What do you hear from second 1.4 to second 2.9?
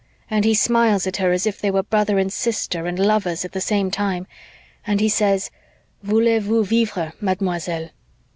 if they were brother and sister